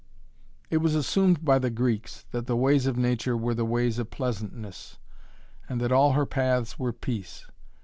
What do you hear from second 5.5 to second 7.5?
and that 'all her paths' were 'peace.'